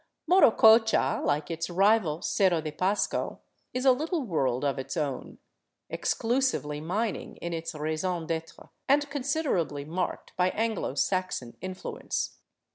Morococha, 0.27 1.23
like 1.23 1.51
its 1.51 1.69
rival, 1.69 2.23
Cerro 2.23 2.59
de 2.59 2.71
Pasco, 2.71 3.39
is 3.71 3.85
a 3.85 3.91
little 3.91 4.23
world 4.23 4.65
of 4.65 4.79
its 4.79 4.97
own, 4.97 5.37
exclusively 5.91 6.81
mining 6.81 7.35
in 7.37 7.53
its 7.53 7.75
raison 7.75 8.25
d'etre 8.25 8.69
and 8.89 9.07
considerably 9.11 9.85
marked 9.85 10.35
by 10.35 10.49
Anglo 10.55 10.95
Saxon 10.95 11.55
influence. 11.61 12.37